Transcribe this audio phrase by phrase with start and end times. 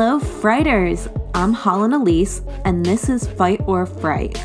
[0.00, 1.08] Hello, Frighters!
[1.34, 4.38] I'm Holland Elise, and this is Fight or Fright.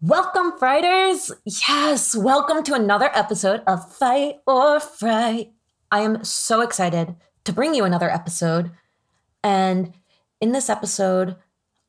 [0.00, 1.32] Welcome, Frighters!
[1.44, 5.50] Yes, welcome to another episode of Fight or Fright.
[5.90, 8.70] I am so excited to bring you another episode.
[9.42, 9.92] And
[10.40, 11.34] in this episode,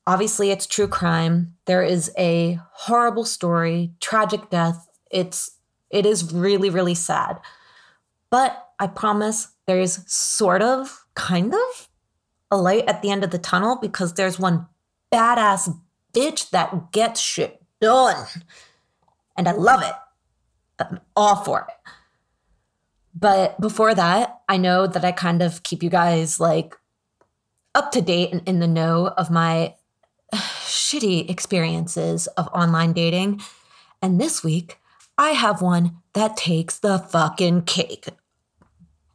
[0.05, 1.55] obviously it's true crime.
[1.65, 4.87] There is a horrible story, tragic death.
[5.11, 5.51] It's
[5.89, 7.39] it is really really sad.
[8.29, 11.89] But I promise there is sort of kind of
[12.51, 14.67] a light at the end of the tunnel because there's one
[15.11, 15.79] badass
[16.13, 18.25] bitch that gets shit done.
[19.37, 19.93] And I love it.
[20.79, 21.91] I'm all for it.
[23.15, 26.75] But before that, I know that I kind of keep you guys like
[27.75, 29.75] up to date and in the know of my
[30.35, 33.41] shitty experiences of online dating.
[34.01, 34.79] And this week,
[35.17, 38.07] I have one that takes the fucking cake.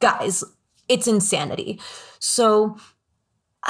[0.00, 0.44] Guys,
[0.88, 1.80] it's insanity.
[2.18, 2.76] So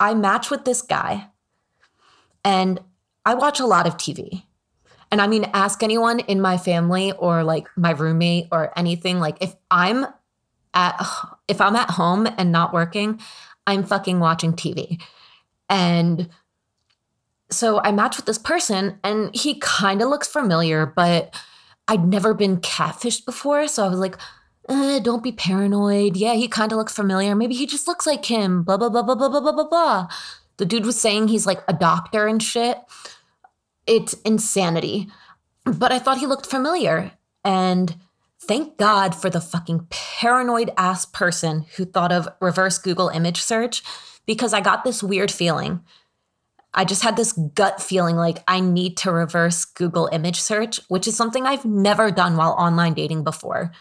[0.00, 1.28] I match with this guy
[2.44, 2.80] and
[3.24, 4.44] I watch a lot of TV.
[5.10, 9.20] And I mean, ask anyone in my family or like my roommate or anything.
[9.20, 10.06] Like, if I'm
[10.74, 11.06] at
[11.48, 13.20] if I'm at home and not working,
[13.66, 15.00] I'm fucking watching TV.
[15.68, 16.28] And
[17.50, 21.34] so I match with this person, and he kind of looks familiar, but
[21.88, 23.66] I'd never been catfished before.
[23.68, 24.16] So I was like,
[24.68, 26.16] eh, don't be paranoid.
[26.16, 27.34] Yeah, he kind of looks familiar.
[27.34, 28.62] Maybe he just looks like him.
[28.62, 30.08] Blah, blah, blah, blah, blah, blah, blah, blah, blah.
[30.58, 32.78] The dude was saying he's like a doctor and shit
[33.86, 35.08] it's insanity.
[35.64, 37.12] But I thought he looked familiar.
[37.44, 37.96] And
[38.40, 43.82] thank God for the fucking paranoid ass person who thought of reverse Google image search
[44.26, 45.82] because I got this weird feeling.
[46.74, 51.06] I just had this gut feeling like I need to reverse Google image search, which
[51.06, 53.72] is something I've never done while online dating before.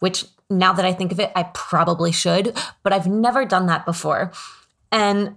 [0.00, 3.86] Which now that I think of it, I probably should, but I've never done that
[3.86, 4.32] before.
[4.92, 5.36] And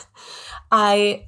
[0.70, 1.24] I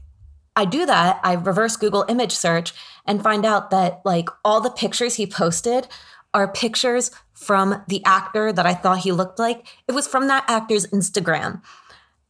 [0.56, 2.72] I do that, I reverse Google image search
[3.06, 5.88] and find out that like all the pictures he posted
[6.34, 9.66] are pictures from the actor that I thought he looked like.
[9.88, 11.62] It was from that actor's Instagram.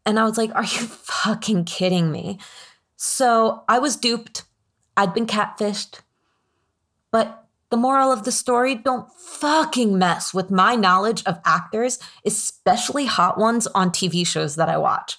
[0.06, 2.38] And I was like, are you fucking kidding me?
[2.97, 4.44] So I was duped.
[4.97, 6.00] I'd been catfished.
[7.11, 13.06] But the moral of the story don't fucking mess with my knowledge of actors, especially
[13.06, 15.19] hot ones on TV shows that I watch.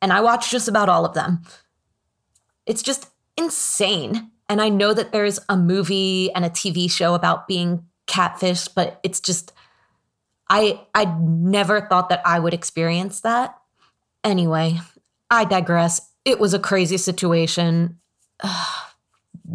[0.00, 1.42] And I watch just about all of them.
[2.66, 4.30] It's just insane.
[4.48, 9.00] And I know that there's a movie and a TV show about being catfished, but
[9.02, 9.52] it's just
[10.50, 13.56] I I never thought that I would experience that.
[14.24, 14.80] Anyway,
[15.30, 16.00] I digress.
[16.24, 17.98] It was a crazy situation.
[18.40, 18.66] Ugh.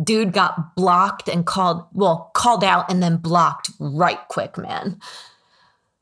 [0.04, 5.00] Dude got blocked and called, well, called out and then blocked right quick, man.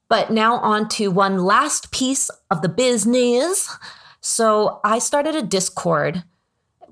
[0.09, 3.75] But now on to one last piece of the business.
[4.19, 6.23] So I started a Discord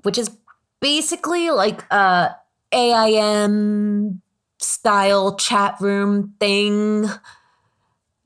[0.06, 0.30] which is
[0.80, 2.30] basically like a
[2.72, 4.22] AIM
[4.60, 7.06] style chat room thing.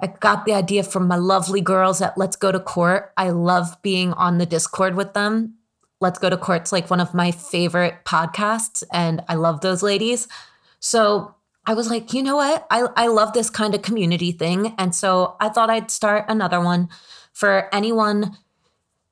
[0.02, 3.12] I got the idea from my lovely girls at Let's Go to Court.
[3.16, 5.54] I love being on the Discord with them.
[6.00, 10.26] Let's Go to Court's like one of my favorite podcasts, and I love those ladies.
[10.78, 11.34] So
[11.66, 12.66] I was like, you know what?
[12.70, 14.74] I, I love this kind of community thing.
[14.78, 16.88] And so I thought I'd start another one
[17.32, 18.36] for anyone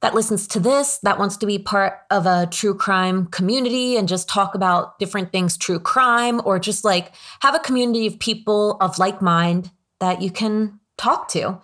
[0.00, 4.09] that listens to this, that wants to be part of a true crime community and
[4.09, 8.76] just talk about different things, true crime, or just like have a community of people
[8.81, 9.70] of like mind
[10.00, 11.60] that you can talk to.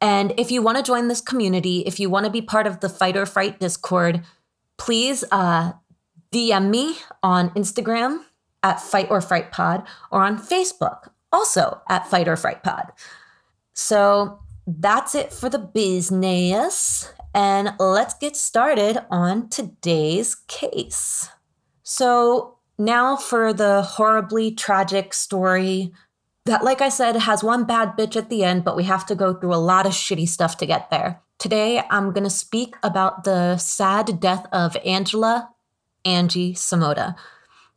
[0.00, 2.80] And if you want to join this community, if you want to be part of
[2.80, 4.22] the Fight or Fright Discord,
[4.76, 5.72] please uh,
[6.32, 8.20] DM me on Instagram
[8.62, 12.92] at Fight or Fright Pod or on Facebook also at Fight or Fright Pod.
[13.74, 17.12] So that's it for the business.
[17.34, 21.28] And let's get started on today's case.
[21.82, 25.92] So, now for the horribly tragic story
[26.46, 29.14] that, like I said, has one bad bitch at the end, but we have to
[29.14, 31.20] go through a lot of shitty stuff to get there.
[31.38, 35.50] Today, I'm going to speak about the sad death of Angela
[36.04, 37.16] Angie Samota.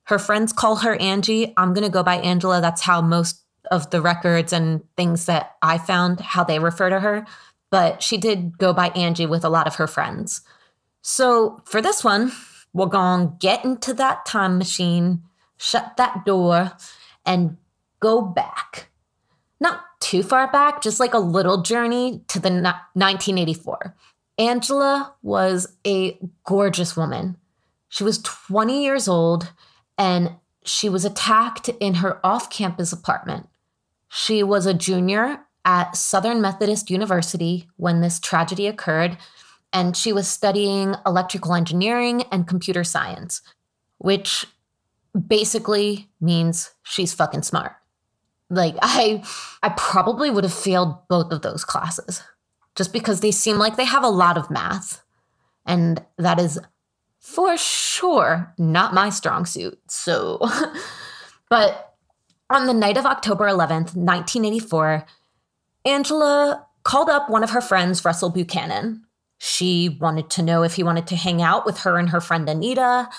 [0.03, 1.53] Her friends call her Angie.
[1.57, 2.61] I'm going to go by Angela.
[2.61, 3.41] That's how most
[3.71, 7.25] of the records and things that I found, how they refer to her
[7.69, 10.41] but she did go by Angie with a lot of her friends.
[11.01, 12.31] So for this one,
[12.73, 15.23] we're going to get into that time machine,
[15.57, 16.73] shut that door,
[17.25, 17.57] and
[17.99, 18.89] go back.
[19.59, 23.95] Not too far back, just like a little journey to the 1984.
[24.37, 27.37] Angela was a gorgeous woman.
[27.89, 29.51] She was 20 years old
[29.97, 33.47] and she was attacked in her off campus apartment.
[34.09, 39.17] She was a junior at Southern Methodist University when this tragedy occurred,
[39.73, 43.41] and she was studying electrical engineering and computer science,
[43.97, 44.45] which
[45.27, 47.73] basically means she's fucking smart.
[48.49, 49.23] Like I
[49.61, 52.23] I probably would have failed both of those classes
[52.75, 55.03] just because they seem like they have a lot of math.
[55.65, 56.59] And that is
[57.19, 59.79] for sure not my strong suit.
[59.87, 60.39] So
[61.49, 61.95] but
[62.49, 65.05] on the night of October 11th, 1984,
[65.85, 69.03] Angela called up one of her friends, Russell Buchanan.
[69.39, 72.47] She wanted to know if he wanted to hang out with her and her friend
[72.47, 73.09] Anita.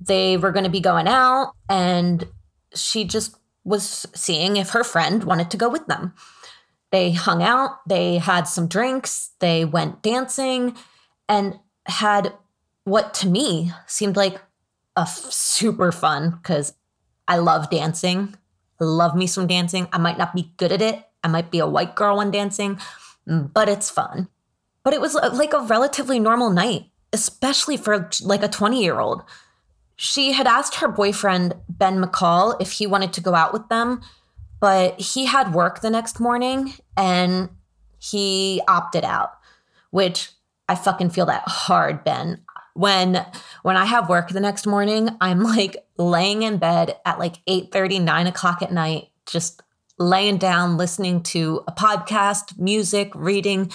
[0.00, 2.26] They were going to be going out, and
[2.74, 3.36] she just
[3.70, 6.12] was seeing if her friend wanted to go with them.
[6.92, 10.76] They hung out, they had some drinks, they went dancing,
[11.28, 12.34] and had
[12.84, 14.40] what to me seemed like
[14.96, 16.74] a f- super fun because
[17.28, 18.34] I love dancing.
[18.80, 19.86] Love me some dancing.
[19.92, 21.04] I might not be good at it.
[21.22, 22.78] I might be a white girl when dancing,
[23.26, 24.28] but it's fun.
[24.82, 28.98] But it was uh, like a relatively normal night, especially for like a 20 year
[28.98, 29.22] old.
[30.02, 34.00] She had asked her boyfriend, Ben McCall, if he wanted to go out with them,
[34.58, 37.50] but he had work the next morning and
[37.98, 39.32] he opted out,
[39.90, 40.30] which
[40.70, 42.40] I fucking feel that hard, Ben.
[42.72, 43.26] When
[43.62, 47.70] when I have work the next morning, I'm like laying in bed at like 8
[47.70, 49.60] 30, 9 o'clock at night, just
[49.98, 53.70] laying down, listening to a podcast, music, reading,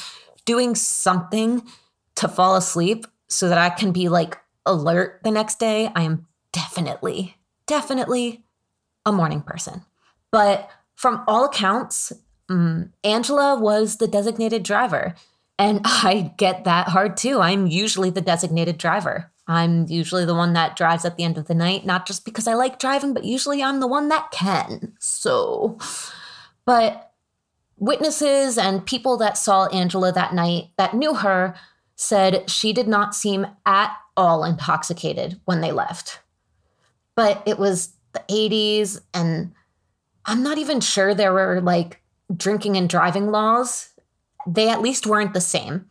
[0.46, 1.62] doing something
[2.16, 6.28] to fall asleep so that I can be like alert the next day, I am
[6.52, 8.44] definitely, definitely
[9.06, 9.84] a morning person.
[10.32, 12.12] But from all accounts,
[12.50, 15.16] um, Angela was the designated driver.
[15.58, 17.40] And I get that hard too.
[17.40, 19.32] I'm usually the designated driver.
[19.48, 22.48] I'm usually the one that drives at the end of the night, not just because
[22.48, 24.94] I like driving, but usually I'm the one that can.
[25.00, 25.78] So,
[26.66, 27.12] but
[27.78, 31.54] witnesses and people that saw Angela that night that knew her
[31.96, 36.20] said she did not seem at all intoxicated when they left.
[37.16, 39.54] But it was the 80s, and
[40.26, 42.02] I'm not even sure there were like
[42.36, 43.90] drinking and driving laws.
[44.48, 45.86] They at least weren't the same.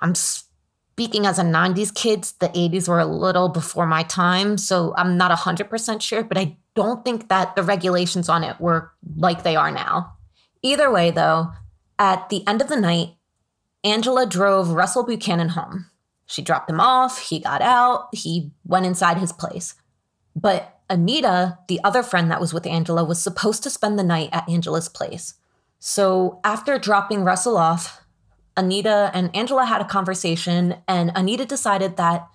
[0.00, 4.94] I'm speaking as a 90s kid, the 80s were a little before my time, so
[4.96, 9.42] I'm not 100% sure, but I don't think that the regulations on it were like
[9.42, 10.16] they are now.
[10.62, 11.52] Either way, though,
[11.98, 13.14] at the end of the night,
[13.84, 15.90] Angela drove Russell Buchanan home.
[16.28, 19.74] She dropped him off, he got out, he went inside his place.
[20.36, 24.28] But Anita, the other friend that was with Angela, was supposed to spend the night
[24.30, 25.34] at Angela's place.
[25.78, 28.02] So after dropping Russell off,
[28.58, 32.28] Anita and Angela had a conversation, and Anita decided that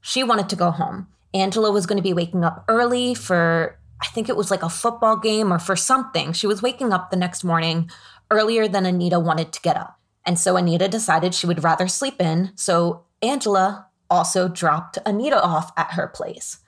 [0.00, 1.06] she wanted to go home.
[1.34, 4.70] Angela was going to be waking up early for, I think it was like a
[4.70, 6.32] football game or for something.
[6.32, 7.90] She was waking up the next morning
[8.30, 9.98] earlier than Anita wanted to get up.
[10.24, 12.52] And so Anita decided she would rather sleep in.
[12.54, 16.58] So Angela also dropped Anita off at her place.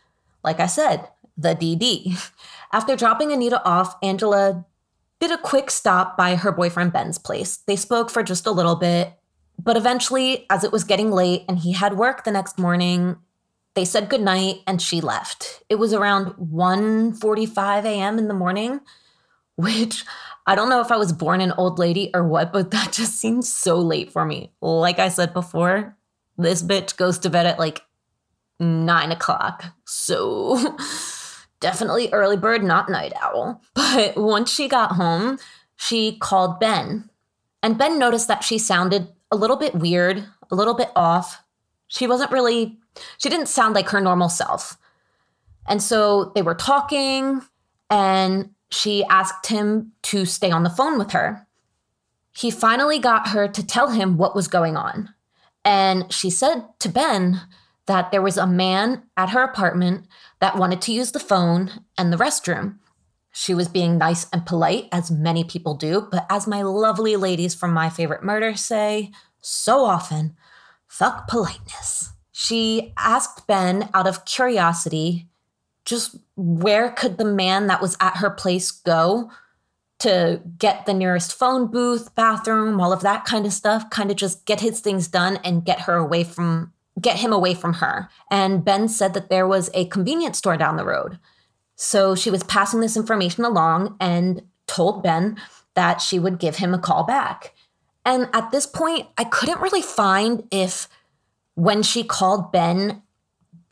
[0.45, 2.31] Like I said, the DD.
[2.73, 4.65] After dropping Anita off, Angela
[5.21, 7.59] did a quick stop by her boyfriend Ben's place.
[7.59, 9.13] They spoke for just a little bit,
[9.63, 13.17] but eventually, as it was getting late and he had work the next morning,
[13.75, 15.63] they said goodnight and she left.
[15.69, 18.19] It was around 1:45 a.m.
[18.19, 18.81] in the morning,
[19.57, 20.05] which
[20.47, 23.15] I don't know if I was born an old lady or what, but that just
[23.19, 24.53] seems so late for me.
[24.61, 25.97] Like I said before,
[26.43, 27.83] this bitch goes to bed at like
[28.59, 29.65] nine o'clock.
[29.85, 30.77] So
[31.61, 33.63] definitely early bird, not night owl.
[33.75, 35.39] But once she got home,
[35.77, 37.09] she called Ben.
[37.63, 41.43] And Ben noticed that she sounded a little bit weird, a little bit off.
[41.89, 42.79] She wasn't really,
[43.19, 44.77] she didn't sound like her normal self.
[45.67, 47.41] And so they were talking,
[47.89, 51.47] and she asked him to stay on the phone with her.
[52.33, 55.15] He finally got her to tell him what was going on.
[55.65, 57.43] And she said to Ben
[57.87, 60.07] that there was a man at her apartment
[60.41, 62.79] that wanted to use the phone and the restroom.
[63.33, 67.55] She was being nice and polite, as many people do, but as my lovely ladies
[67.55, 70.37] from My Favorite Murder say so often,
[70.87, 72.11] fuck politeness.
[72.31, 75.29] She asked Ben out of curiosity
[75.85, 79.31] just where could the man that was at her place go
[80.03, 84.17] to get the nearest phone booth, bathroom, all of that kind of stuff, kind of
[84.17, 88.09] just get his things done and get her away from get him away from her.
[88.31, 91.19] And Ben said that there was a convenience store down the road.
[91.75, 95.39] So she was passing this information along and told Ben
[95.75, 97.55] that she would give him a call back.
[98.05, 100.87] And at this point, I couldn't really find if
[101.55, 103.03] when she called Ben,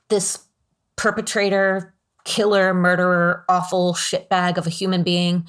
[0.09, 0.45] this
[0.97, 1.95] perpetrator,
[2.25, 5.47] killer, murderer, awful shitbag of a human being.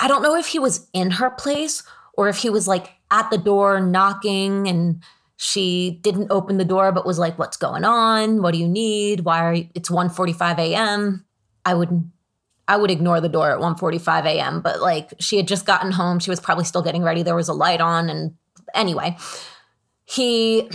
[0.00, 1.82] I don't know if he was in her place
[2.14, 5.02] or if he was like at the door knocking and
[5.36, 9.20] she didn't open the door but was like what's going on what do you need
[9.20, 11.24] why are you it's 1:45 a.m.
[11.64, 12.10] I would
[12.66, 14.60] I would ignore the door at 1:45 a.m.
[14.60, 17.48] but like she had just gotten home she was probably still getting ready there was
[17.48, 18.34] a light on and
[18.74, 19.16] anyway
[20.04, 20.68] he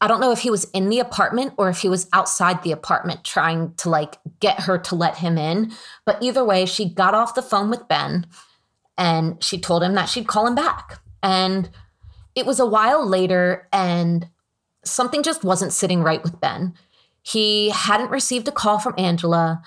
[0.00, 2.72] I don't know if he was in the apartment or if he was outside the
[2.72, 5.72] apartment trying to like get her to let him in
[6.04, 8.26] but either way she got off the phone with Ben
[8.96, 11.70] and she told him that she'd call him back and
[12.38, 14.28] it was a while later, and
[14.84, 16.72] something just wasn't sitting right with Ben.
[17.22, 19.60] He hadn't received a call from Angela.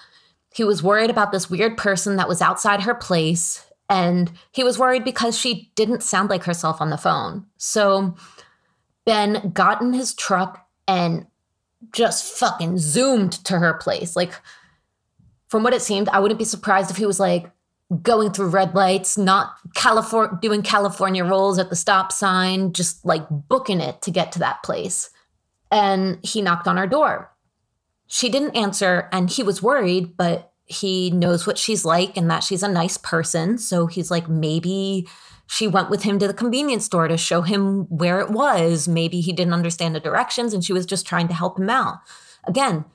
[0.54, 4.80] He was worried about this weird person that was outside her place, and he was
[4.80, 7.46] worried because she didn't sound like herself on the phone.
[7.58, 8.16] So
[9.06, 11.26] Ben got in his truck and
[11.94, 14.16] just fucking zoomed to her place.
[14.16, 14.34] Like,
[15.50, 17.52] from what it seemed, I wouldn't be surprised if he was like,
[18.02, 23.26] going through red lights, not California doing California rolls at the stop sign, just like
[23.30, 25.10] booking it to get to that place.
[25.70, 27.32] And he knocked on our door.
[28.08, 32.44] She didn't answer and he was worried, but he knows what she's like and that
[32.44, 33.58] she's a nice person.
[33.58, 35.08] So he's like, maybe
[35.52, 38.88] she went with him to the convenience store to show him where it was.
[38.88, 42.00] Maybe he didn't understand the directions and she was just trying to help him out.
[42.46, 42.86] Again,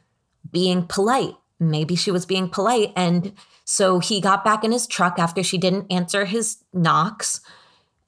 [0.50, 1.34] being polite.
[1.60, 3.34] Maybe she was being polite and
[3.66, 7.42] so he got back in his truck after she didn't answer his knocks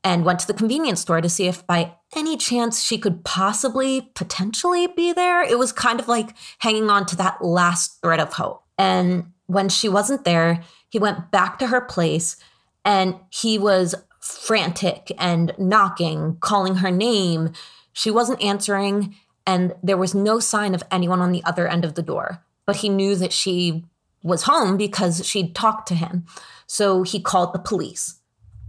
[0.03, 4.11] and went to the convenience store to see if by any chance she could possibly,
[4.15, 5.43] potentially be there.
[5.43, 8.65] It was kind of like hanging on to that last thread of hope.
[8.79, 12.37] And when she wasn't there, he went back to her place
[12.83, 17.53] and he was frantic and knocking, calling her name.
[17.93, 19.15] She wasn't answering,
[19.47, 22.43] and there was no sign of anyone on the other end of the door.
[22.67, 23.85] But he knew that she
[24.23, 26.27] was home because she'd talked to him.
[26.67, 28.17] So he called the police.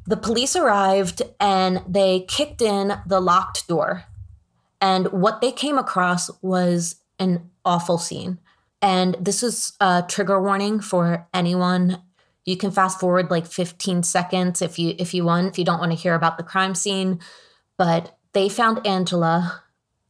[0.06, 4.06] The police arrived and they kicked in the locked door.
[4.82, 8.40] And what they came across was an awful scene.
[8.82, 12.02] And this is a trigger warning for anyone.
[12.46, 15.80] You can fast forward like 15 seconds if you if you want, if you don't
[15.80, 17.20] want to hear about the crime scene.
[17.78, 19.64] But they found Angela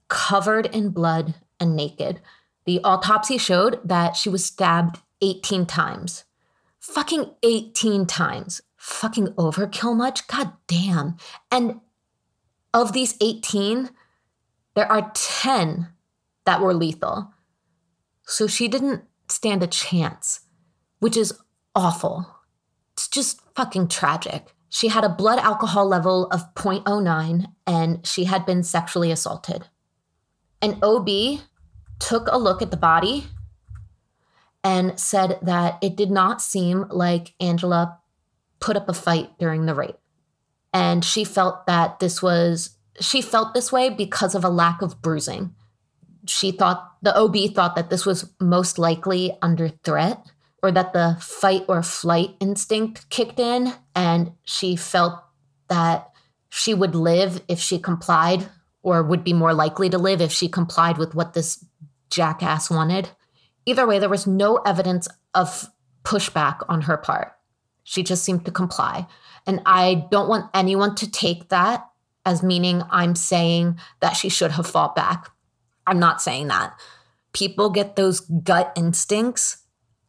[0.08, 2.22] covered in blood and naked.
[2.66, 6.26] The autopsy showed that she was stabbed 18 times.
[6.80, 8.62] Fucking 18 times.
[8.78, 10.28] Fucking overkill much?
[10.28, 11.18] God damn.
[11.52, 11.82] And
[12.74, 13.90] of these 18,
[14.76, 15.90] there are 10
[16.46, 17.34] that were lethal.
[18.26, 20.42] So she didn't stand a chance,
[21.00, 21.34] which is
[21.80, 22.28] awful.
[22.92, 24.54] It's just fucking tragic.
[24.68, 29.68] She had a blood alcohol level of 0.09 and she had been sexually assaulted.
[30.62, 31.40] An OB
[31.98, 33.28] took a look at the body
[34.62, 37.98] and said that it did not seem like Angela
[38.60, 39.98] put up a fight during the rape.
[40.74, 45.02] And she felt that this was, she felt this way because of a lack of
[45.02, 45.56] bruising.
[46.28, 50.26] She thought, the OB thought that this was most likely under threat
[50.62, 53.74] or that the fight or flight instinct kicked in.
[53.96, 55.14] And she felt
[55.70, 56.10] that
[56.50, 58.48] she would live if she complied
[58.82, 61.64] or would be more likely to live if she complied with what this
[62.10, 63.10] jackass wanted.
[63.66, 65.70] Either way, there was no evidence of
[66.04, 67.34] pushback on her part.
[67.84, 69.08] She just seemed to comply.
[69.46, 71.86] And I don't want anyone to take that
[72.26, 75.30] as meaning I'm saying that she should have fought back.
[75.88, 76.80] I'm not saying that.
[77.34, 79.59] People get those gut instincts,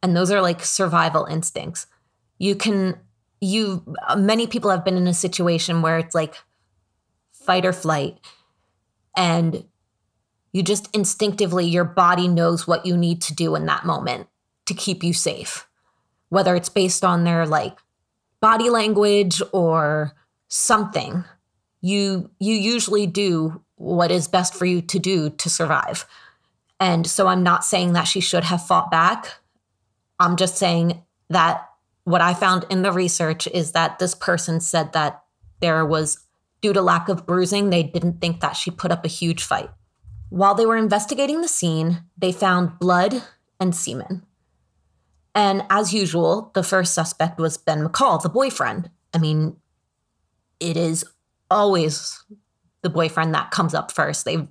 [0.02, 1.86] and those are like survival instincts.
[2.38, 2.98] You can,
[3.40, 3.84] you,
[4.16, 6.36] many people have been in a situation where it's like
[7.32, 8.18] fight or flight.
[9.16, 9.64] And
[10.52, 14.28] you just instinctively, your body knows what you need to do in that moment
[14.66, 15.68] to keep you safe,
[16.28, 17.76] whether it's based on their like
[18.40, 20.12] body language or
[20.48, 21.24] something.
[21.80, 26.06] You you usually do what is best for you to do to survive.
[26.78, 29.39] And so I'm not saying that she should have fought back.
[30.20, 31.66] I'm just saying that
[32.04, 35.22] what I found in the research is that this person said that
[35.60, 36.18] there was,
[36.60, 39.70] due to lack of bruising, they didn't think that she put up a huge fight.
[40.28, 43.22] While they were investigating the scene, they found blood
[43.58, 44.24] and semen.
[45.34, 48.90] And as usual, the first suspect was Ben McCall, the boyfriend.
[49.14, 49.56] I mean,
[50.58, 51.04] it is
[51.50, 52.22] always
[52.82, 54.24] the boyfriend that comes up first.
[54.24, 54.48] They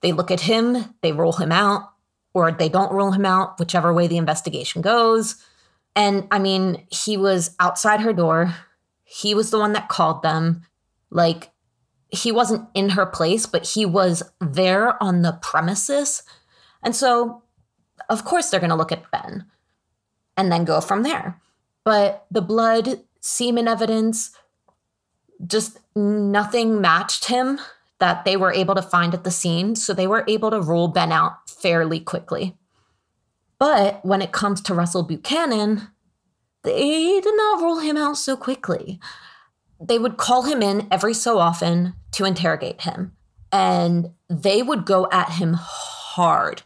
[0.00, 1.90] they look at him, they roll him out,
[2.34, 5.36] or they don't rule him out, whichever way the investigation goes.
[5.96, 8.54] And I mean, he was outside her door.
[9.04, 10.62] He was the one that called them.
[11.10, 11.50] Like
[12.10, 16.22] he wasn't in her place, but he was there on the premises.
[16.82, 17.42] And so
[18.08, 19.46] of course they're going to look at Ben
[20.36, 21.40] and then go from there.
[21.84, 24.30] But the blood, semen evidence,
[25.46, 27.60] just nothing matched him
[27.98, 29.74] that they were able to find at the scene.
[29.74, 32.56] So they were able to rule Ben out fairly quickly.
[33.58, 35.88] But when it comes to Russell Buchanan,
[36.62, 39.00] they did not rule him out so quickly.
[39.80, 43.12] They would call him in every so often to interrogate him,
[43.52, 46.62] and they would go at him hard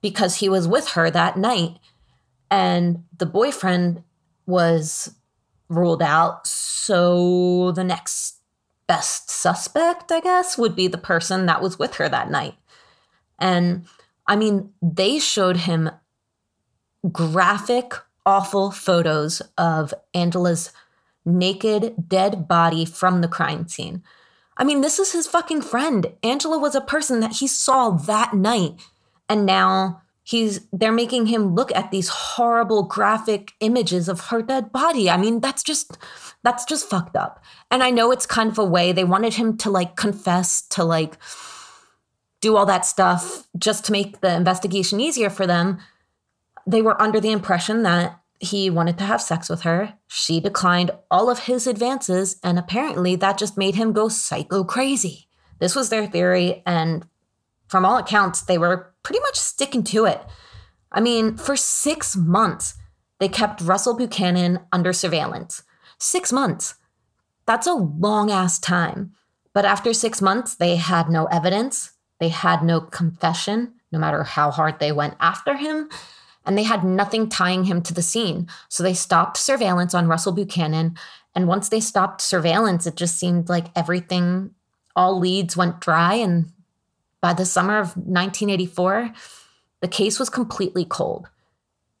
[0.00, 1.78] because he was with her that night
[2.50, 4.02] and the boyfriend
[4.46, 5.14] was
[5.68, 6.46] ruled out.
[6.46, 8.38] So the next
[8.86, 12.54] best suspect, I guess, would be the person that was with her that night.
[13.38, 13.86] And
[14.30, 15.90] I mean, they showed him
[17.10, 17.94] graphic,
[18.24, 20.72] awful photos of Angela's
[21.24, 24.04] naked, dead body from the crime scene.
[24.56, 26.12] I mean, this is his fucking friend.
[26.22, 28.74] Angela was a person that he saw that night.
[29.28, 34.70] And now he's they're making him look at these horrible graphic images of her dead
[34.70, 35.10] body.
[35.10, 35.98] I mean, that's just
[36.44, 37.42] that's just fucked up.
[37.68, 40.84] And I know it's kind of a way they wanted him to like confess to
[40.84, 41.16] like
[42.40, 45.78] do all that stuff just to make the investigation easier for them.
[46.66, 49.94] They were under the impression that he wanted to have sex with her.
[50.06, 55.28] She declined all of his advances, and apparently that just made him go psycho crazy.
[55.58, 57.06] This was their theory, and
[57.68, 60.22] from all accounts, they were pretty much sticking to it.
[60.90, 62.74] I mean, for six months,
[63.18, 65.62] they kept Russell Buchanan under surveillance.
[65.98, 66.76] Six months.
[67.46, 69.12] That's a long ass time.
[69.52, 74.50] But after six months, they had no evidence, they had no confession, no matter how
[74.50, 75.88] hard they went after him
[76.44, 78.48] and they had nothing tying him to the scene.
[78.68, 80.96] So they stopped surveillance on Russell Buchanan.
[81.34, 84.54] And once they stopped surveillance, it just seemed like everything,
[84.96, 86.14] all leads went dry.
[86.14, 86.50] And
[87.20, 89.12] by the summer of 1984,
[89.80, 91.28] the case was completely cold.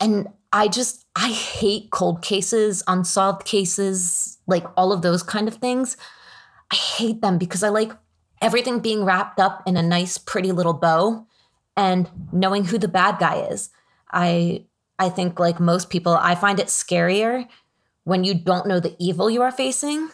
[0.00, 5.56] And I just, I hate cold cases, unsolved cases, like all of those kind of
[5.56, 5.96] things.
[6.72, 7.92] I hate them because I like
[8.40, 11.26] everything being wrapped up in a nice, pretty little bow
[11.76, 13.70] and knowing who the bad guy is.
[14.10, 14.66] I
[14.98, 17.48] I think like most people, I find it scarier
[18.04, 20.10] when you don't know the evil you are facing.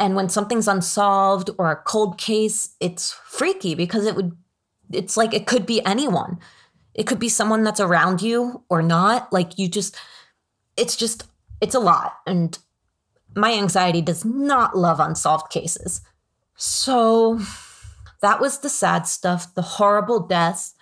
[0.00, 4.36] And when something's unsolved or a cold case, it's freaky because it would
[4.90, 6.38] it's like it could be anyone.
[6.94, 9.32] It could be someone that's around you or not.
[9.32, 9.96] Like you just
[10.76, 11.24] it's just
[11.60, 12.58] it's a lot and
[13.36, 16.00] my anxiety does not love unsolved cases.
[16.60, 17.38] So
[18.20, 20.74] that was the sad stuff, the horrible death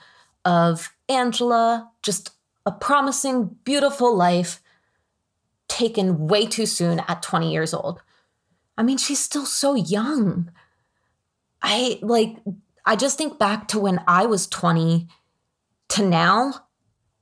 [0.43, 2.31] of Angela, just
[2.65, 4.63] a promising, beautiful life
[5.69, 8.01] taken way too soon at 20 years old.
[8.79, 10.51] I mean, she's still so young.
[11.61, 12.39] I like,
[12.87, 15.07] I just think back to when I was 20
[15.91, 16.55] to now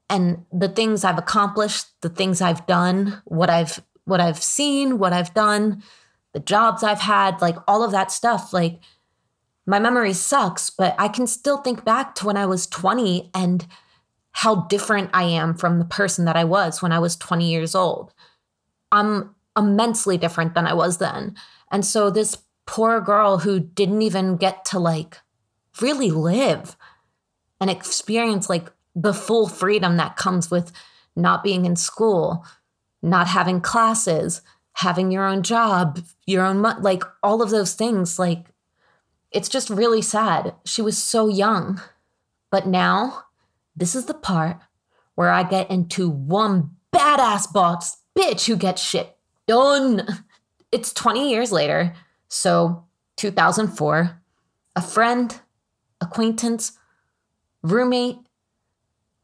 [0.08, 5.12] and the things I've accomplished, the things I've done, what I've what I've seen, what
[5.12, 5.82] I've done,
[6.34, 8.80] the jobs I've had, like all of that stuff, like
[9.66, 13.66] my memory sucks, but I can still think back to when I was 20 and
[14.32, 17.74] how different I am from the person that I was when I was 20 years
[17.74, 18.12] old.
[18.92, 21.36] I'm immensely different than I was then.
[21.70, 25.18] And so this poor girl who didn't even get to like
[25.80, 26.76] really live
[27.60, 30.72] and experience like the full freedom that comes with
[31.16, 32.44] not being in school,
[33.02, 34.42] not having classes,
[34.74, 38.46] having your own job, your own mo- like all of those things like
[39.30, 40.54] it's just really sad.
[40.64, 41.80] She was so young.
[42.50, 43.24] But now
[43.76, 44.58] this is the part
[45.16, 50.24] where I get into one badass boss bitch who gets shit done.
[50.70, 51.94] It's 20 years later,
[52.28, 52.84] so
[53.16, 54.20] 2004.
[54.76, 55.40] A friend,
[56.00, 56.78] acquaintance,
[57.62, 58.18] roommate.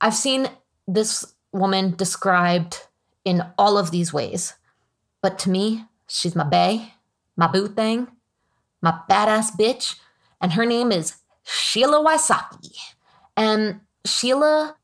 [0.00, 0.48] I've seen
[0.86, 2.78] this woman described
[3.24, 4.54] in all of these ways.
[5.22, 6.92] But to me, she's my bae,
[7.36, 8.08] my boo thing,
[8.80, 9.96] my badass bitch,
[10.40, 12.76] and her name is Sheila Wysocki.
[13.36, 14.76] And Sheila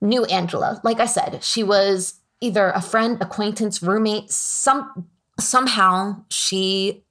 [0.00, 0.80] knew Angela.
[0.82, 7.04] Like I said, she was either a friend, acquaintance, roommate, some somehow she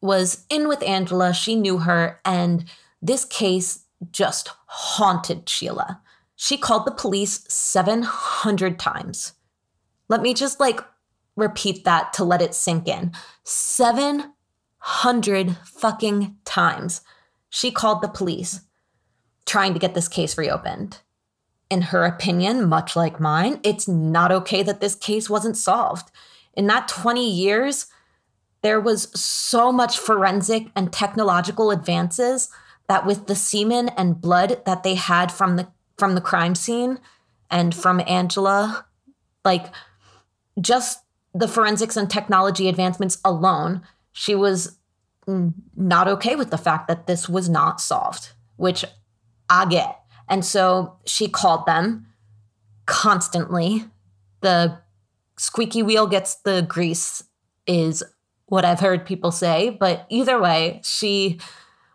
[0.00, 2.64] was in with Angela, she knew her and
[3.00, 6.00] this case just haunted Sheila.
[6.36, 9.32] She called the police 700 times.
[10.08, 10.80] Let me just like
[11.36, 13.12] repeat that to let it sink in.
[13.44, 17.02] 700 fucking times
[17.48, 18.62] she called the police
[19.44, 21.00] trying to get this case reopened.
[21.68, 26.10] In her opinion, much like mine, it's not okay that this case wasn't solved.
[26.54, 27.86] In that 20 years,
[28.62, 32.48] there was so much forensic and technological advances
[32.88, 35.68] that with the semen and blood that they had from the
[35.98, 36.98] from the crime scene
[37.50, 38.86] and from Angela,
[39.44, 39.66] like
[40.60, 41.00] just
[41.34, 44.76] the forensics and technology advancements alone, she was
[45.76, 48.84] not okay with the fact that this was not solved, which
[49.48, 49.98] I get.
[50.28, 52.06] And so she called them
[52.86, 53.84] constantly.
[54.40, 54.78] The
[55.38, 57.24] squeaky wheel gets the grease,
[57.66, 58.02] is
[58.46, 59.70] what I've heard people say.
[59.70, 61.38] But either way, she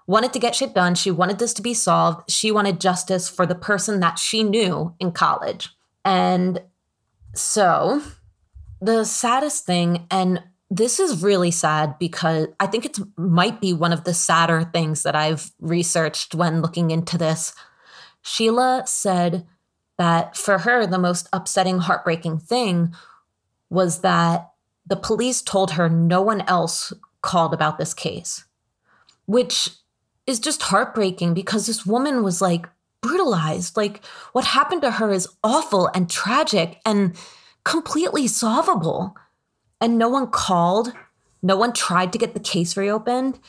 [0.07, 0.95] wanted to get shit done.
[0.95, 2.31] She wanted this to be solved.
[2.31, 5.69] She wanted justice for the person that she knew in college.
[6.05, 6.61] And
[7.35, 8.01] so
[8.81, 13.93] the saddest thing, and this is really sad because I think it might be one
[13.93, 17.53] of the sadder things that I've researched when looking into this.
[18.21, 19.45] Sheila said
[19.97, 22.93] that for her, the most upsetting, heartbreaking thing
[23.69, 24.51] was that
[24.85, 28.45] the police told her no one else called about this case,
[29.25, 29.71] which
[30.25, 32.67] is just heartbreaking because this woman was like
[33.01, 33.77] brutalized.
[33.77, 37.15] Like, what happened to her is awful and tragic and
[37.67, 39.15] completely solvable.
[39.81, 40.93] And no one called,
[41.43, 43.39] no one tried to get the case reopened.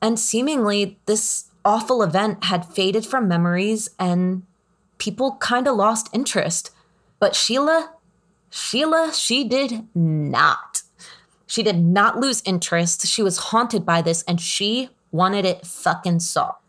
[0.00, 4.44] And seemingly, this awful event had faded from memories and
[4.98, 6.70] people kind of lost interest.
[7.18, 7.92] But Sheila,
[8.50, 10.82] Sheila, she did not.
[11.46, 13.06] She did not lose interest.
[13.06, 16.62] She was haunted by this and she wanted it fucking solved.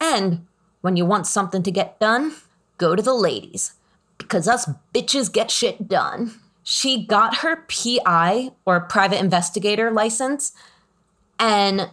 [0.00, 0.46] And
[0.80, 2.34] when you want something to get done,
[2.78, 3.74] go to the ladies
[4.28, 6.34] because us bitches get shit done.
[6.62, 10.52] She got her PI or private investigator license
[11.38, 11.90] and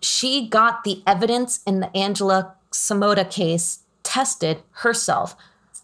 [0.00, 5.36] she got the evidence in the Angela Samota case tested herself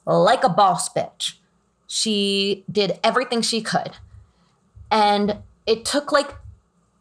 [0.07, 1.35] like a boss bitch.
[1.87, 3.93] She did everything she could.
[4.91, 6.35] And it took like,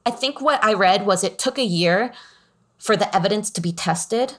[0.06, 2.14] I think what I read was it took a year
[2.78, 4.36] for the evidence to be tested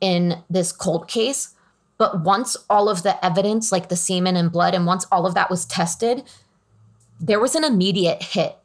[0.00, 1.54] in this cold case.
[2.02, 5.34] But once all of the evidence, like the semen and blood, and once all of
[5.34, 6.24] that was tested,
[7.20, 8.56] there was an immediate hit.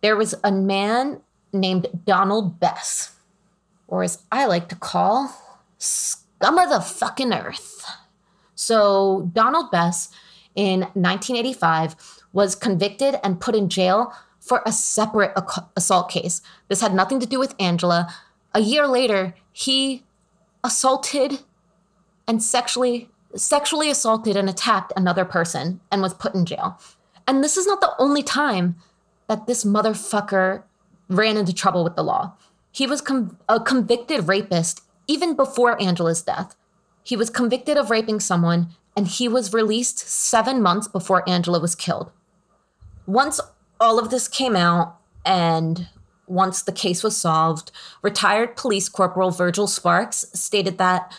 [0.00, 1.20] There was a man
[1.52, 3.14] named Donald Bess,
[3.88, 5.36] or as I like to call,
[5.76, 7.84] scum of the fucking earth.
[8.54, 10.08] So, Donald Bess
[10.54, 11.94] in 1985
[12.32, 15.38] was convicted and put in jail for a separate
[15.76, 16.40] assault case.
[16.68, 18.10] This had nothing to do with Angela.
[18.54, 20.04] A year later, he
[20.64, 21.40] assaulted
[22.26, 26.78] and sexually sexually assaulted and attacked another person and was put in jail.
[27.26, 28.76] And this is not the only time
[29.28, 30.64] that this motherfucker
[31.08, 32.34] ran into trouble with the law.
[32.72, 36.54] He was com- a convicted rapist even before Angela's death.
[37.02, 41.74] He was convicted of raping someone and he was released seven months before Angela was
[41.74, 42.10] killed.
[43.06, 43.40] Once
[43.80, 45.88] all of this came out and
[46.26, 51.16] once the case was solved, retired police corporal Virgil Sparks stated that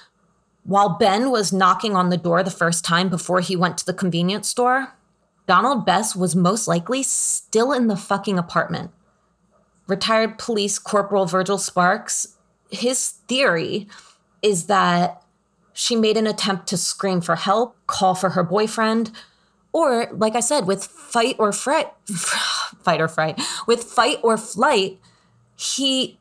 [0.64, 3.94] while Ben was knocking on the door the first time before he went to the
[3.94, 4.94] convenience store,
[5.46, 8.92] Donald Bess was most likely still in the fucking apartment.
[9.88, 12.38] Retired police corporal Virgil Sparks,
[12.72, 13.88] his theory
[14.42, 15.22] is that
[15.74, 19.12] she made an attempt to scream for help, call for her boyfriend,
[19.74, 25.00] or like I said, with fight or fright, fight or fright, with fight or flight,
[25.56, 26.20] he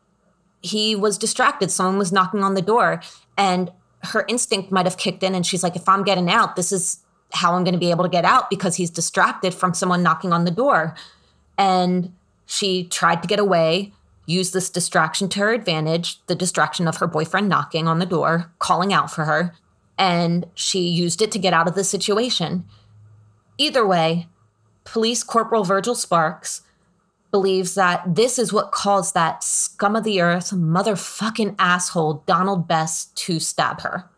[0.62, 1.70] he was distracted.
[1.70, 3.02] Someone was knocking on the door,
[3.36, 3.70] and
[4.04, 6.98] her instinct might have kicked in and she's like, if I'm getting out, this is
[7.32, 10.32] how I'm going to be able to get out because he's distracted from someone knocking
[10.32, 10.94] on the door.
[11.56, 12.12] And
[12.46, 13.92] she tried to get away,
[14.26, 18.52] used this distraction to her advantage, the distraction of her boyfriend knocking on the door,
[18.58, 19.54] calling out for her,
[19.98, 22.64] and she used it to get out of the situation.
[23.58, 24.26] Either way,
[24.84, 26.62] Police Corporal Virgil Sparks
[27.32, 33.06] believes that this is what caused that scum of the earth, motherfucking asshole Donald Bess
[33.06, 34.08] to stab her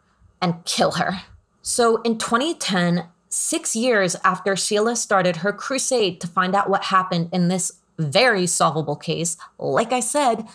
[0.42, 1.22] and kill her.
[1.62, 7.31] So in 2010, six years after Sheila started her crusade to find out what happened
[7.33, 10.46] in this very solvable case, like I said,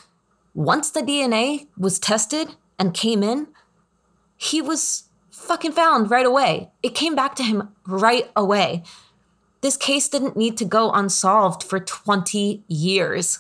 [0.54, 3.48] once the DNA was tested and came in,
[4.36, 6.70] he was fucking found right away.
[6.84, 8.84] It came back to him right away.
[9.62, 13.40] This case didn't need to go unsolved for 20 years.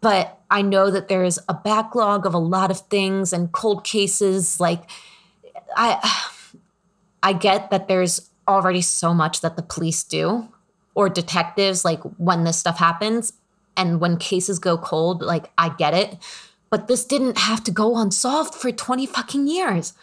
[0.00, 3.84] But I know that there is a backlog of a lot of things and cold
[3.84, 4.60] cases.
[4.60, 4.82] Like,
[5.76, 6.22] I,
[7.22, 10.48] I get that there's already so much that the police do
[10.94, 13.32] or detectives, like when this stuff happens
[13.76, 16.18] and when cases go cold, like, I get it.
[16.68, 19.94] But this didn't have to go unsolved for 20 fucking years.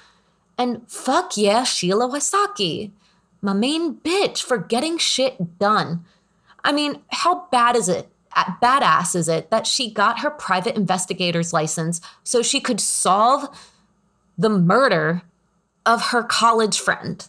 [0.57, 2.91] And fuck yeah, Sheila Wysocki
[3.41, 6.06] my main bitch for getting shit done.
[6.63, 8.08] I mean, how bad is it?
[8.62, 13.49] Badass is it that she got her private investigator's license so she could solve
[14.38, 15.23] the murder
[15.86, 17.27] of her college friend?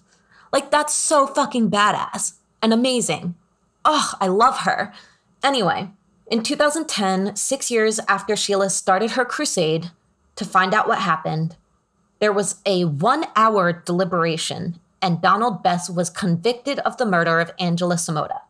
[0.52, 3.34] Like, that's so fucking badass and amazing.
[3.84, 4.92] Oh, I love her.
[5.42, 5.90] Anyway,
[6.28, 9.90] in 2010, six years after Sheila started her crusade
[10.36, 11.56] to find out what happened,
[12.20, 17.50] there was a one hour deliberation, and Donald Bess was convicted of the murder of
[17.58, 18.40] Angela Samota.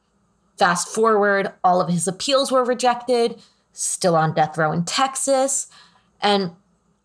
[0.58, 3.40] Fast forward, all of his appeals were rejected,
[3.72, 5.68] still on death row in Texas.
[6.20, 6.52] And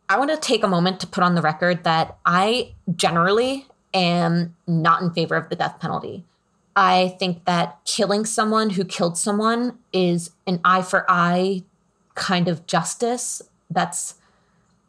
[0.10, 4.56] I want to take a moment to put on the record that I generally am
[4.68, 6.26] not in favor of the death penalty.
[6.76, 11.64] I think that killing someone who killed someone is an eye for eye
[12.14, 14.16] kind of justice that's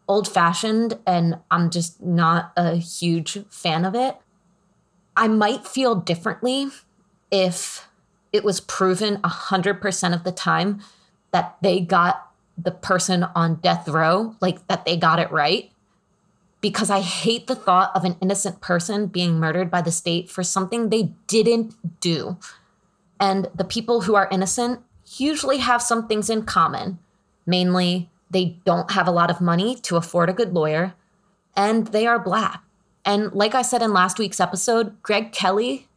[0.07, 4.16] old fashioned, and I'm just not a huge fan of it.
[5.18, 6.68] I might feel differently
[7.31, 7.88] if
[8.33, 10.81] it was proven 100% of the time
[11.33, 15.70] that they got the person on death row, like that they got it right
[16.61, 20.42] because I hate the thought of an innocent person being murdered by the state for
[20.42, 22.37] something they didn't do.
[23.20, 24.81] And the people who are innocent
[25.16, 26.98] usually have some things in common.
[27.46, 30.94] Mainly, they don't have a lot of money to afford a good lawyer,
[31.57, 32.62] and they are black.
[33.09, 35.88] And like I said in last week's episode, Greg Kelly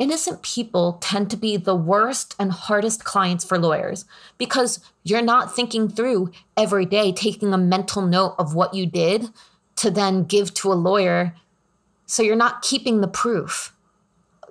[0.00, 4.04] innocent people tend to be the worst and hardest clients for lawyers
[4.36, 9.28] because you're not thinking through every day, taking a mental note of what you did
[9.76, 11.36] to then give to a lawyer.
[12.04, 13.72] So you're not keeping the proof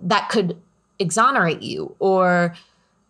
[0.02, 0.56] that could
[1.00, 2.56] exonerate you or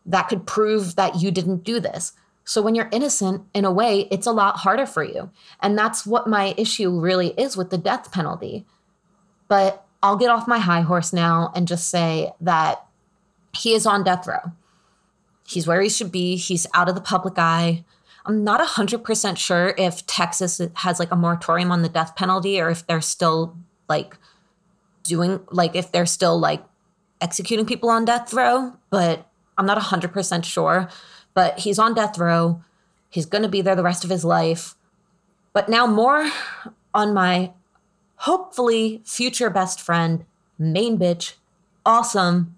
[0.08, 2.14] that could prove that you didn't do this.
[2.46, 5.32] So when you're innocent, in a way, it's a lot harder for you.
[5.62, 8.66] And that's what my issue really is with the death penalty.
[9.48, 12.86] But I'll get off my high horse now and just say that
[13.56, 14.52] he is on death row.
[15.48, 16.36] He's where he should be.
[16.36, 17.84] He's out of the public eye.
[18.28, 22.70] I'm not 100% sure if Texas has like a moratorium on the death penalty or
[22.70, 23.58] if they're still
[23.90, 24.18] like
[25.04, 26.64] doing, like, if they're still like
[27.22, 29.28] executing people on death row, but
[29.58, 30.90] I'm not 100% sure.
[31.36, 32.64] But he's on death row.
[33.10, 34.74] He's going to be there the rest of his life.
[35.54, 36.32] But now, more
[36.94, 37.54] on my
[38.16, 40.26] hopefully future best friend,
[40.58, 41.34] main bitch,
[41.86, 42.58] awesome,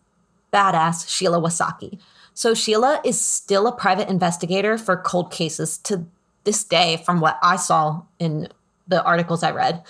[0.53, 1.99] badass Sheila Wysocki.
[2.33, 6.05] So Sheila is still a private investigator for cold cases to
[6.43, 8.47] this day, from what I saw in
[8.87, 9.83] the articles I read.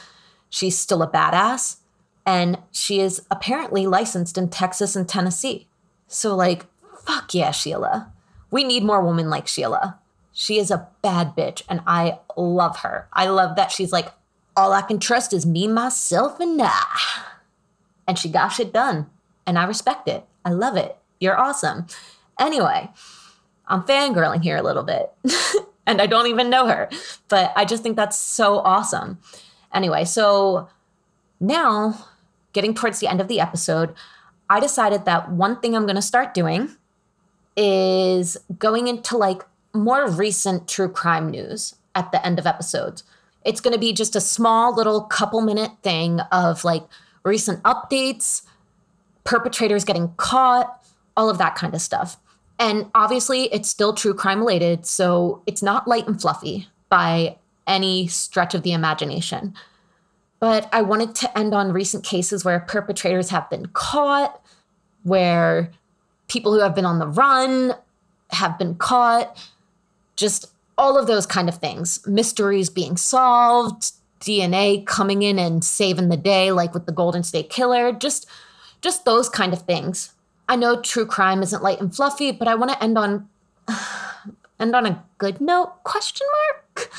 [0.49, 1.77] She's still a badass,
[2.25, 5.67] and she is apparently licensed in Texas and Tennessee.
[6.07, 6.65] So, like,
[7.05, 8.11] fuck yeah, Sheila.
[8.57, 9.99] We need more women like Sheila.
[10.33, 13.07] She is a bad bitch, and I love her.
[13.13, 14.11] I love that she's like,
[14.55, 17.23] all I can trust is me, myself, and I.
[18.07, 19.11] And she got shit done.
[19.45, 20.25] And I respect it.
[20.43, 20.97] I love it.
[21.19, 21.85] You're awesome.
[22.39, 22.89] Anyway,
[23.67, 25.11] I'm fangirling here a little bit.
[25.85, 26.89] and I don't even know her.
[27.27, 29.19] But I just think that's so awesome.
[29.71, 30.67] Anyway, so
[31.39, 32.07] now
[32.53, 33.93] getting towards the end of the episode,
[34.49, 36.75] I decided that one thing I'm going to start doing
[37.57, 39.41] is going into like
[39.73, 43.03] more recent true crime news at the end of episodes.
[43.43, 46.83] It's going to be just a small little couple minute thing of like
[47.23, 48.43] recent updates,
[49.23, 50.85] perpetrators getting caught,
[51.17, 52.17] all of that kind of stuff.
[52.59, 58.07] And obviously, it's still true crime related, so it's not light and fluffy by any
[58.07, 59.53] stretch of the imagination.
[60.39, 64.41] But I wanted to end on recent cases where perpetrators have been caught,
[65.03, 65.71] where
[66.27, 67.73] people who have been on the run
[68.31, 69.37] have been caught,
[70.15, 72.05] just all of those kind of things.
[72.05, 77.49] Mysteries being solved, DNA coming in and saving the day like with the Golden State
[77.49, 78.27] Killer, just
[78.81, 80.13] just those kind of things.
[80.47, 83.27] I know true crime isn't light and fluffy, but I want to end on
[84.59, 86.91] end on a good note question mark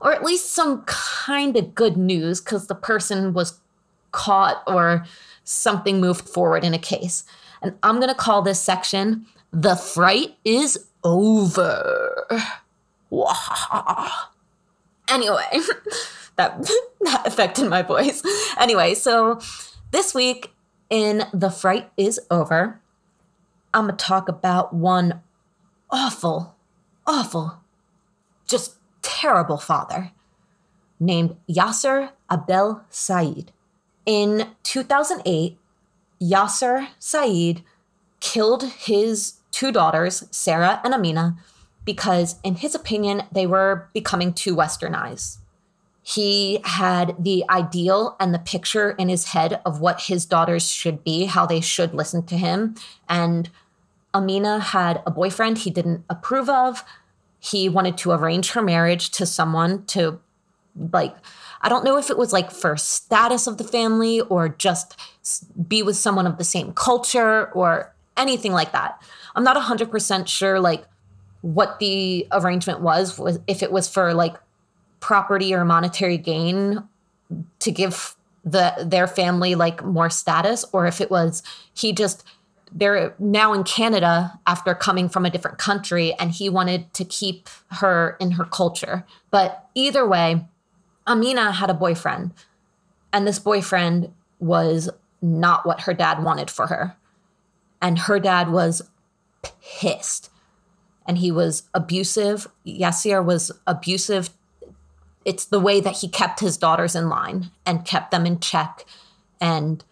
[0.00, 3.60] or at least some kind of good news cuz the person was
[4.12, 5.06] caught or
[5.44, 7.24] something moved forward in a case.
[7.64, 12.26] And I'm going to call this section The Fright is Over.
[15.08, 15.46] Anyway,
[16.36, 16.62] that
[17.00, 18.22] that affected my voice.
[18.58, 19.40] Anyway, so
[19.92, 20.52] this week
[20.90, 22.80] in The Fright is Over,
[23.72, 25.22] I'm going to talk about one
[25.90, 26.54] awful,
[27.06, 27.60] awful,
[28.46, 30.12] just terrible father
[31.00, 33.52] named Yasser Abdel Said.
[34.04, 35.56] In 2008,
[36.24, 37.62] Yasser Said
[38.20, 41.36] killed his two daughters, Sarah and Amina,
[41.84, 45.38] because, in his opinion, they were becoming too westernized.
[46.02, 51.04] He had the ideal and the picture in his head of what his daughters should
[51.04, 52.74] be, how they should listen to him.
[53.08, 53.50] And
[54.14, 56.84] Amina had a boyfriend he didn't approve of.
[57.38, 60.20] He wanted to arrange her marriage to someone to,
[60.92, 61.16] like,
[61.64, 65.00] I don't know if it was like for status of the family or just
[65.66, 69.02] be with someone of the same culture or anything like that.
[69.34, 70.84] I'm not 100% sure like
[71.40, 74.36] what the arrangement was was if it was for like
[75.00, 76.82] property or monetary gain
[77.60, 82.24] to give the their family like more status or if it was he just
[82.72, 87.48] they're now in Canada after coming from a different country and he wanted to keep
[87.70, 89.06] her in her culture.
[89.30, 90.44] But either way,
[91.06, 92.32] Amina had a boyfriend
[93.14, 94.90] and this boyfriend was
[95.22, 96.96] not what her dad wanted for her.
[97.80, 98.82] And her dad was
[99.62, 100.30] pissed
[101.06, 102.48] and he was abusive.
[102.66, 104.30] Yaser was abusive.
[105.24, 108.84] It's the way that he kept his daughters in line and kept them in check.
[109.40, 109.84] And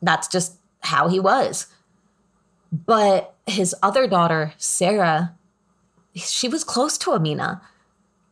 [0.00, 1.66] that's just how he was.
[2.72, 5.34] But his other daughter, Sarah,
[6.14, 7.60] she was close to Amina.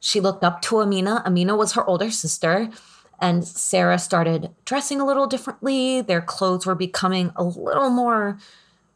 [0.07, 1.21] She looked up to Amina.
[1.27, 2.71] Amina was her older sister.
[3.19, 6.01] And Sarah started dressing a little differently.
[6.01, 8.39] Their clothes were becoming a little more,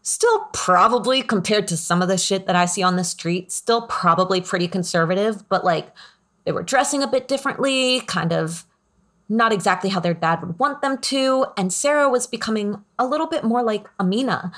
[0.03, 3.88] still probably compared to some of the shit that I see on the street, still
[3.88, 5.88] probably pretty conservative, but like
[6.44, 8.64] they were dressing a bit differently, kind of
[9.29, 11.46] not exactly how their dad would want them to.
[11.57, 14.53] And Sarah was becoming a little bit more like Amina.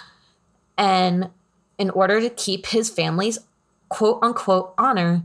[0.76, 1.30] And
[1.78, 3.38] in order to keep his family's
[3.88, 5.22] quote unquote honor,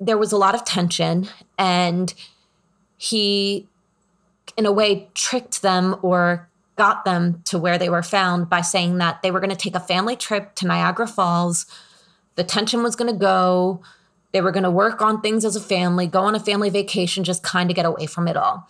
[0.00, 1.28] there was a lot of tension.
[1.58, 2.12] And
[2.96, 3.66] he,
[4.56, 8.98] in a way, tricked them or got them to where they were found by saying
[8.98, 11.66] that they were going to take a family trip to Niagara Falls.
[12.34, 13.80] The tension was going to go.
[14.32, 17.24] They were going to work on things as a family, go on a family vacation,
[17.24, 18.68] just kind of get away from it all.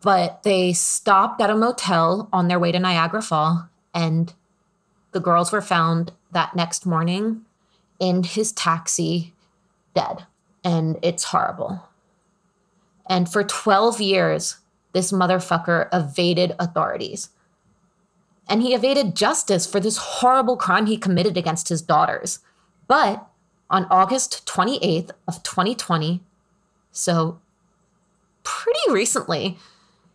[0.00, 4.32] But they stopped at a motel on their way to Niagara Falls and
[5.12, 7.42] the girls were found that next morning
[7.98, 9.32] in his taxi,
[9.94, 10.26] dead.
[10.64, 11.82] And it's horrible.
[13.08, 14.58] And for 12 years,
[14.92, 17.30] this motherfucker evaded authorities.
[18.48, 22.40] And he evaded justice for this horrible crime he committed against his daughters.
[22.86, 23.26] But
[23.70, 26.22] on August 28th of 2020,
[26.90, 27.38] so
[28.42, 29.58] pretty recently,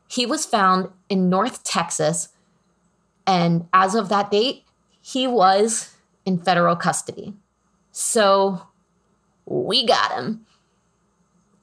[0.08, 2.30] he was found in North Texas.
[3.26, 4.64] And as of that date,
[5.02, 7.34] he was in federal custody.
[7.92, 8.68] So
[9.46, 10.46] we got him.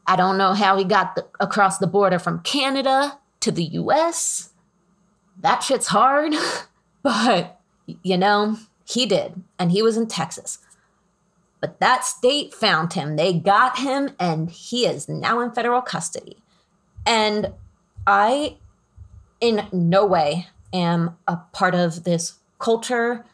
[0.07, 4.51] I don't know how he got the, across the border from Canada to the US.
[5.41, 6.35] That shit's hard,
[7.03, 7.61] but
[8.03, 10.59] you know, he did, and he was in Texas.
[11.61, 13.17] But that state found him.
[13.17, 16.39] They got him, and he is now in federal custody.
[17.07, 17.53] And
[18.07, 18.57] I,
[19.41, 23.25] in no way, am a part of this culture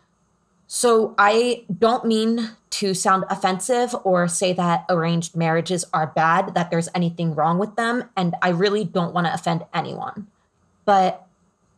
[0.67, 6.71] so I don't mean to sound offensive or say that arranged marriages are bad, that
[6.71, 8.05] there's anything wrong with them.
[8.17, 10.27] And I really don't want to offend anyone.
[10.85, 11.27] But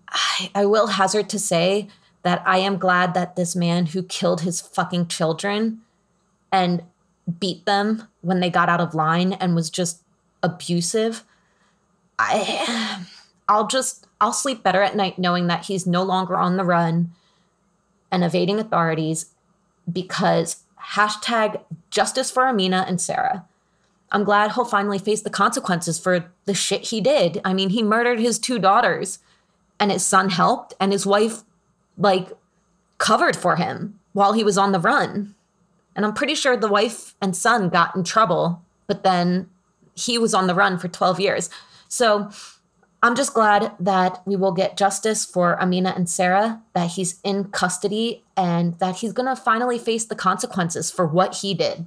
[0.08, 1.88] I, I, will hazard to say
[2.22, 5.82] that I am glad that this man who killed his fucking children
[6.50, 6.82] and
[7.38, 10.02] beat them when they got out of line and was just
[10.42, 11.24] abusive,
[12.18, 13.06] I
[13.48, 17.12] I'll just I'll sleep better at night knowing that he's no longer on the run
[18.10, 19.34] and evading authorities
[19.90, 23.44] because hashtag justice for Amina and Sarah.
[24.10, 27.40] I'm glad he'll finally face the consequences for the shit he did.
[27.44, 29.18] I mean, he murdered his two daughters
[29.78, 31.42] and his son helped and his wife
[31.96, 32.32] like
[32.96, 35.34] covered for him while he was on the run.
[35.94, 39.48] And I'm pretty sure the wife and son got in trouble, but then
[39.94, 41.50] he was on the run for 12 years.
[41.88, 42.30] So
[43.00, 47.44] I'm just glad that we will get justice for Amina and Sarah, that he's in
[47.44, 51.86] custody, and that he's going to finally face the consequences for what he did.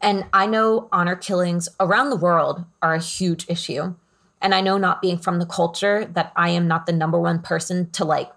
[0.00, 3.94] And I know honor killings around the world are a huge issue.
[4.42, 7.42] And I know not being from the culture that I am not the number one
[7.42, 8.32] person to like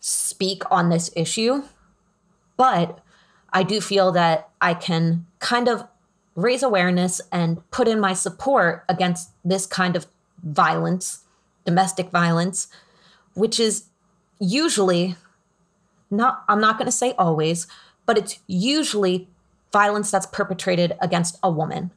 [0.00, 1.62] speak on this issue.
[2.56, 3.00] But
[3.52, 5.86] I do feel that I can kind of
[6.34, 10.06] raise awareness and put in my support against this kind of
[10.42, 11.20] violence
[11.64, 12.68] domestic violence,
[13.34, 13.84] which is
[14.38, 15.16] usually
[16.10, 17.66] not, I'm not going to say always,
[18.06, 19.28] but it's usually
[19.72, 21.90] violence that's perpetrated against a woman.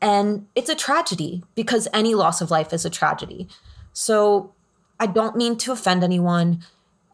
[0.00, 3.48] And it's a tragedy because any loss of life is a tragedy.
[3.92, 4.52] So
[4.98, 6.62] I don't mean to offend anyone.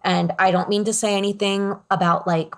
[0.03, 2.55] And I don't mean to say anything about like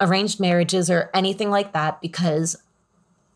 [0.00, 2.56] arranged marriages or anything like that because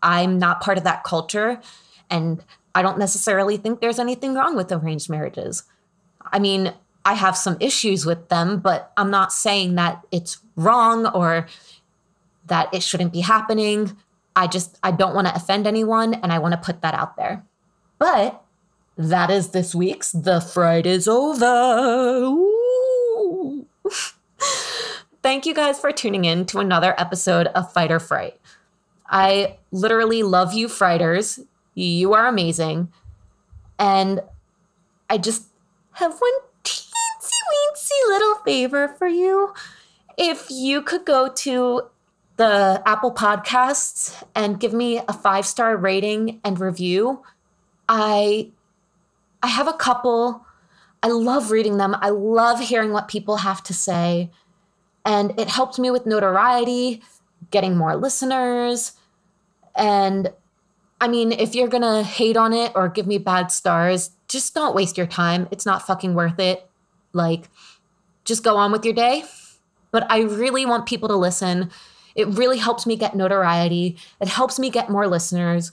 [0.03, 1.61] I'm not part of that culture.
[2.09, 2.43] And
[2.75, 5.65] I don't necessarily think there's anything wrong with arranged marriages.
[6.33, 6.73] I mean,
[7.05, 11.47] I have some issues with them, but I'm not saying that it's wrong or
[12.47, 13.97] that it shouldn't be happening.
[14.37, 17.17] I just I don't want to offend anyone and I want to put that out
[17.17, 17.45] there.
[17.99, 18.43] But
[18.97, 22.37] that is this week's The Fright is Over.
[25.23, 28.41] Thank you guys for tuning in to another episode of Fight or Fright.
[29.09, 31.41] I literally love you, Frighters.
[31.75, 32.93] You are amazing.
[33.79, 34.21] And
[35.09, 35.47] I just
[35.93, 36.33] have one
[36.65, 36.91] teensy
[37.51, 39.55] weensy little favor for you.
[40.17, 41.83] If you could go to
[42.37, 47.23] the Apple Podcasts and give me a five star rating and review,
[47.89, 48.51] I
[49.43, 50.47] I have a couple.
[51.03, 51.97] I love reading them.
[52.01, 54.31] I love hearing what people have to say.
[55.05, 57.03] And it helped me with notoriety,
[57.51, 58.93] getting more listeners.
[59.75, 60.31] And
[61.01, 64.55] I mean, if you're going to hate on it or give me bad stars, just
[64.55, 65.49] don't waste your time.
[65.51, 66.69] It's not fucking worth it.
[67.13, 67.49] Like,
[68.25, 69.25] just go on with your day.
[69.91, 71.71] But I really want people to listen.
[72.15, 73.97] It really helps me get notoriety.
[74.21, 75.73] It helps me get more listeners.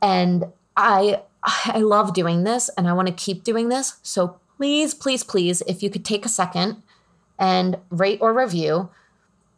[0.00, 0.44] And
[0.76, 3.96] I I love doing this and I want to keep doing this.
[4.02, 6.82] So please, please, please, if you could take a second
[7.38, 8.90] and rate or review.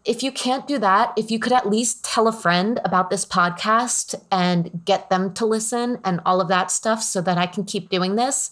[0.05, 3.25] If you can't do that, if you could at least tell a friend about this
[3.25, 7.65] podcast and get them to listen and all of that stuff so that I can
[7.65, 8.51] keep doing this.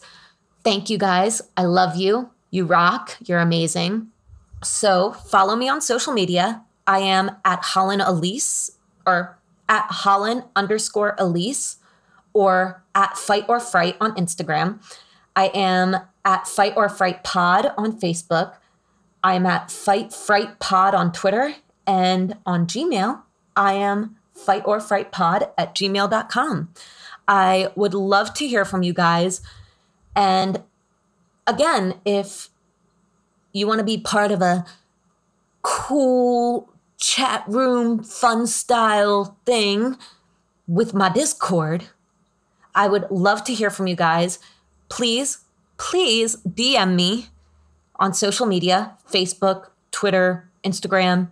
[0.64, 1.42] Thank you guys.
[1.56, 2.30] I love you.
[2.50, 3.18] You rock.
[3.20, 4.08] You're amazing.
[4.64, 6.62] So follow me on social media.
[6.86, 8.72] I am at Holland Elise
[9.06, 9.38] or
[9.68, 11.76] at Holland underscore Elise
[12.32, 14.80] or at Fight or Fright on Instagram.
[15.36, 18.54] I am at Fight or Fright Pod on Facebook.
[19.24, 21.56] I'm at Fight Fright Pod on Twitter
[21.86, 23.22] and on Gmail.
[23.56, 26.70] I am Fight or Fright Pod at gmail.com.
[27.28, 29.40] I would love to hear from you guys.
[30.16, 30.62] And
[31.46, 32.48] again, if
[33.52, 34.64] you want to be part of a
[35.62, 36.68] cool
[36.98, 39.96] chat room, fun style thing
[40.66, 41.84] with my Discord,
[42.74, 44.38] I would love to hear from you guys.
[44.88, 45.38] Please,
[45.76, 47.28] please DM me
[48.02, 51.30] on social media Facebook, Twitter, Instagram,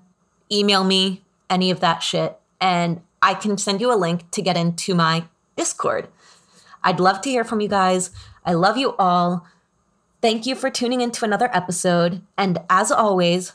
[0.51, 2.39] email me, any of that shit.
[2.61, 5.25] And I can send you a link to get into my
[5.57, 6.09] Discord.
[6.85, 8.11] I'd love to hear from you guys.
[8.47, 9.47] I love you all.
[10.23, 12.23] Thank you for tuning into another episode.
[12.39, 13.55] And as always,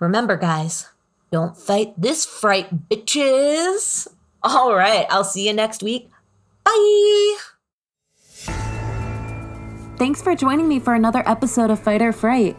[0.00, 0.88] remember, guys,
[1.30, 4.08] don't fight this fright, bitches.
[4.42, 6.10] All right, I'll see you next week.
[6.64, 7.51] Bye.
[10.02, 12.56] Thanks for joining me for another episode of Fight or Fright.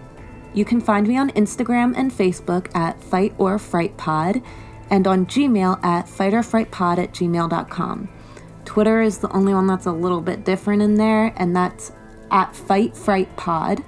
[0.54, 4.42] You can find me on Instagram and Facebook at Fight or Fright Pod
[4.90, 8.08] and on Gmail at fightorfrightpod at gmail.com.
[8.64, 11.92] Twitter is the only one that's a little bit different in there, and that's
[12.32, 13.84] at Fight Fright Pod.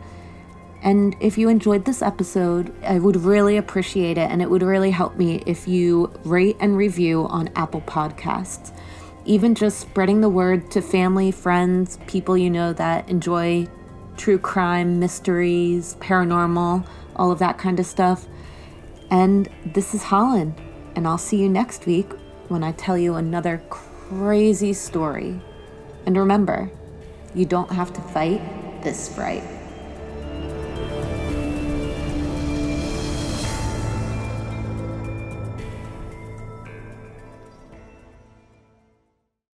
[0.84, 4.91] And if you enjoyed this episode, I would really appreciate it, and it would really
[4.91, 8.78] help me if you rate and review on Apple Podcasts
[9.26, 13.67] even just spreading the word to family, friends, people you know that enjoy
[14.17, 18.28] true crime, mysteries, paranormal, all of that kind of stuff.
[19.09, 20.61] And this is Holland,
[20.95, 22.11] and I'll see you next week
[22.47, 25.39] when I tell you another crazy story.
[26.05, 26.71] And remember,
[27.34, 29.43] you don't have to fight this fright.